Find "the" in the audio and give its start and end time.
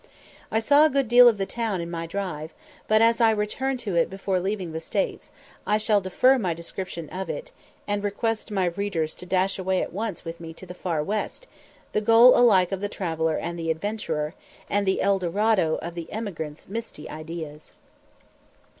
1.37-1.45, 4.71-4.79, 10.65-10.73, 11.91-12.01, 12.81-12.89, 13.59-13.69, 14.87-15.01, 15.93-16.11